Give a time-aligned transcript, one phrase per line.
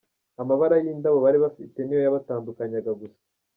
[0.41, 3.21] Amabara y'indabo bari bafite niyo yabatandukanyaga gusa.